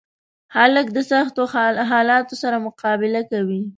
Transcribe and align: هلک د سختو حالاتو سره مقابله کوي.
هلک 0.55 0.87
د 0.93 0.99
سختو 1.11 1.41
حالاتو 1.91 2.35
سره 2.43 2.57
مقابله 2.67 3.21
کوي. 3.31 3.61